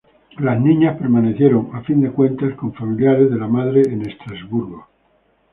Las 0.39 0.59
niñas 0.59 0.97
permanecieron, 0.97 1.69
a 1.75 1.81
fin 1.83 2.01
de 2.01 2.09
cuentas, 2.11 2.55
con 2.55 2.73
familiares 2.73 3.29
de 3.29 3.37
la 3.37 3.47
madre 3.47 3.81
en 3.83 4.01
Estrasburgo. 4.01 4.87